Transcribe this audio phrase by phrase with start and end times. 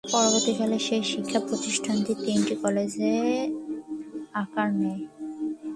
[0.03, 3.47] পরবর্তী কালে সেই শিক্ষা প্রতিষ্ঠানটি তিনটি কলেজের
[4.33, 5.01] আকার নেয়।